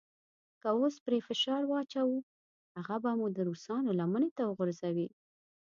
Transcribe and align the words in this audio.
که 0.61 0.67
اوس 0.77 0.95
پرې 1.05 1.19
فشار 1.27 1.61
واچوو 1.67 2.25
هغه 2.75 2.95
به 3.03 3.11
مو 3.19 3.27
د 3.31 3.37
روسانو 3.47 3.97
لمنې 3.99 4.29
ته 4.37 4.43
وغورځوي. 4.45 5.07